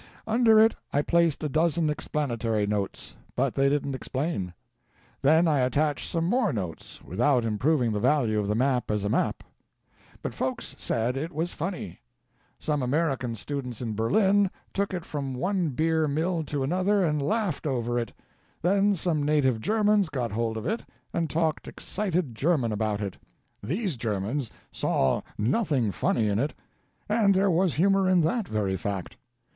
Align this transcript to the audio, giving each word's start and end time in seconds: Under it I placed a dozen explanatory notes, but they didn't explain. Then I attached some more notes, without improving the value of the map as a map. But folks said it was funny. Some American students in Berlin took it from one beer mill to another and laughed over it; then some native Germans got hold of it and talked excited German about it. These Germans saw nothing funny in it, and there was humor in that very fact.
Under 0.25 0.57
it 0.57 0.73
I 0.91 1.03
placed 1.03 1.43
a 1.43 1.47
dozen 1.47 1.87
explanatory 1.87 2.65
notes, 2.65 3.15
but 3.35 3.53
they 3.53 3.69
didn't 3.69 3.93
explain. 3.93 4.55
Then 5.21 5.47
I 5.47 5.59
attached 5.59 6.09
some 6.09 6.25
more 6.25 6.51
notes, 6.51 7.03
without 7.03 7.45
improving 7.45 7.91
the 7.91 7.99
value 7.99 8.39
of 8.39 8.47
the 8.47 8.55
map 8.55 8.89
as 8.89 9.03
a 9.03 9.09
map. 9.09 9.43
But 10.23 10.33
folks 10.33 10.75
said 10.79 11.15
it 11.15 11.31
was 11.31 11.51
funny. 11.51 11.99
Some 12.57 12.81
American 12.81 13.35
students 13.35 13.79
in 13.79 13.93
Berlin 13.93 14.49
took 14.73 14.91
it 14.91 15.05
from 15.05 15.35
one 15.35 15.69
beer 15.69 16.07
mill 16.07 16.43
to 16.45 16.63
another 16.63 17.03
and 17.03 17.21
laughed 17.21 17.67
over 17.67 17.99
it; 17.99 18.11
then 18.63 18.95
some 18.95 19.21
native 19.21 19.61
Germans 19.61 20.09
got 20.09 20.31
hold 20.31 20.57
of 20.57 20.65
it 20.65 20.83
and 21.13 21.29
talked 21.29 21.67
excited 21.67 22.33
German 22.33 22.71
about 22.71 23.01
it. 23.01 23.17
These 23.61 23.97
Germans 23.97 24.49
saw 24.71 25.21
nothing 25.37 25.91
funny 25.91 26.27
in 26.27 26.39
it, 26.39 26.55
and 27.07 27.35
there 27.35 27.51
was 27.51 27.75
humor 27.75 28.09
in 28.09 28.21
that 28.21 28.47
very 28.47 28.77
fact. 28.77 29.15